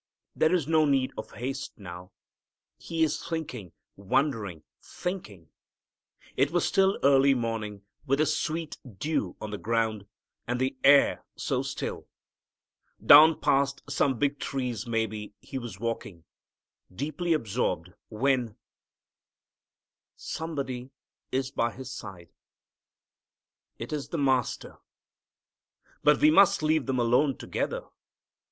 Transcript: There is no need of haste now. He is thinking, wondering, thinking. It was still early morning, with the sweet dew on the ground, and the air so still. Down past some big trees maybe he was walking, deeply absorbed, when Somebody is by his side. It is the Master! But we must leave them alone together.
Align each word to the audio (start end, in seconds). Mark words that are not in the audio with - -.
There 0.35 0.51
is 0.51 0.67
no 0.67 0.85
need 0.85 1.11
of 1.15 1.29
haste 1.33 1.77
now. 1.77 2.11
He 2.79 3.03
is 3.03 3.23
thinking, 3.29 3.71
wondering, 3.95 4.63
thinking. 4.81 5.51
It 6.35 6.49
was 6.49 6.65
still 6.65 6.97
early 7.03 7.35
morning, 7.35 7.83
with 8.07 8.17
the 8.17 8.25
sweet 8.25 8.79
dew 8.97 9.37
on 9.39 9.51
the 9.51 9.59
ground, 9.59 10.07
and 10.47 10.59
the 10.59 10.75
air 10.83 11.23
so 11.35 11.61
still. 11.61 12.07
Down 13.05 13.39
past 13.39 13.83
some 13.89 14.17
big 14.17 14.39
trees 14.39 14.87
maybe 14.87 15.35
he 15.39 15.59
was 15.59 15.79
walking, 15.79 16.23
deeply 16.91 17.33
absorbed, 17.33 17.93
when 18.09 18.57
Somebody 20.15 20.89
is 21.31 21.51
by 21.51 21.73
his 21.73 21.91
side. 21.91 22.29
It 23.77 23.93
is 23.93 24.07
the 24.07 24.17
Master! 24.17 24.79
But 26.03 26.19
we 26.19 26.31
must 26.31 26.63
leave 26.63 26.87
them 26.87 26.97
alone 26.97 27.37
together. 27.37 27.83